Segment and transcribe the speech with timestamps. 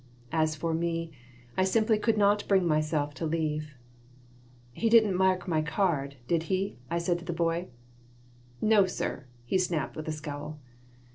[0.31, 1.11] As for me,
[1.55, 3.75] I simply could not bring myself to leave
[4.73, 7.67] "He didn't mark my card, did he?" I said to the boy
[8.59, 10.57] "No, sir," he snapped, with a scowl.